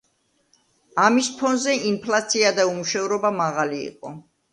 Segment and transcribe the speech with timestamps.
[1.01, 4.13] ამის ფონზე ინფლაცია და უმუშევრობა მაღალი იყო.